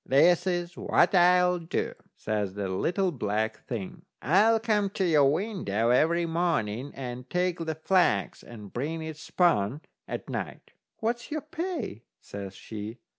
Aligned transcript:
"This 0.03 0.47
is 0.47 0.75
what 0.75 1.13
I'll 1.13 1.59
do," 1.59 1.93
says 2.15 2.55
the 2.55 2.67
little 2.67 3.11
black 3.11 3.67
thing: 3.67 4.01
"I'll 4.19 4.59
come 4.59 4.89
to 4.89 5.05
your 5.05 5.31
window 5.31 5.89
every 5.91 6.25
morning 6.25 6.91
and 6.95 7.29
take 7.29 7.59
the 7.59 7.75
flax 7.75 8.41
and 8.41 8.73
bring 8.73 9.03
it 9.03 9.17
spun 9.17 9.81
at 10.07 10.27
night." 10.27 10.71
"What's 11.01 11.29
your 11.29 11.41
pay?" 11.41 12.01
says 12.19 12.55
she. 12.55 12.97